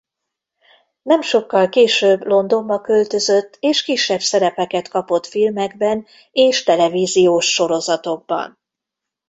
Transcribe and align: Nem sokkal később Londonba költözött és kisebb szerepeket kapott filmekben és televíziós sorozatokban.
Nem 1.01 1.21
sokkal 1.21 1.69
később 1.69 2.21
Londonba 2.23 2.81
költözött 2.81 3.57
és 3.59 3.83
kisebb 3.83 4.19
szerepeket 4.19 4.87
kapott 4.87 5.25
filmekben 5.25 6.05
és 6.31 6.63
televíziós 6.63 7.53
sorozatokban. 7.53 8.59